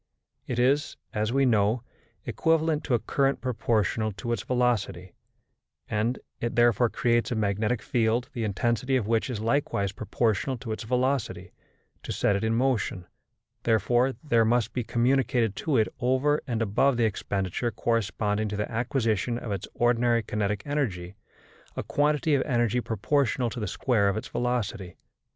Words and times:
It 0.47 0.57
is, 0.57 0.97
as 1.13 1.31
we 1.31 1.45
know, 1.45 1.83
equivalent 2.25 2.83
to 2.85 2.95
a 2.95 2.99
current 2.99 3.39
proportional 3.39 4.11
to 4.13 4.31
its 4.31 4.41
velocity, 4.41 5.13
and 5.87 6.17
it 6.39 6.55
therefore 6.55 6.89
creates 6.89 7.29
a 7.29 7.35
magnetic 7.35 7.83
field 7.83 8.27
the 8.33 8.43
intensity 8.43 8.95
of 8.95 9.05
which 9.05 9.29
is 9.29 9.39
likewise 9.41 9.91
proportional 9.91 10.57
to 10.57 10.71
its 10.71 10.81
velocity: 10.83 11.51
to 12.01 12.11
set 12.11 12.35
it 12.35 12.43
in 12.43 12.55
motion, 12.55 13.05
therefore, 13.61 14.13
there 14.23 14.43
must 14.43 14.73
be 14.73 14.83
communicated 14.83 15.55
to 15.57 15.77
it 15.77 15.87
over 15.99 16.41
and 16.47 16.63
above 16.63 16.97
the 16.97 17.05
expenditure 17.05 17.69
corresponding 17.69 18.47
to 18.49 18.57
the 18.57 18.71
acquisition 18.71 19.37
of 19.37 19.51
its 19.51 19.67
ordinary 19.75 20.23
kinetic 20.23 20.65
energy, 20.65 21.13
a 21.75 21.83
quantity 21.83 22.33
of 22.33 22.41
energy 22.47 22.81
proportional 22.81 23.51
to 23.51 23.59
the 23.59 23.67
square 23.67 24.09
of 24.09 24.17
its 24.17 24.29
velocity. 24.29 24.97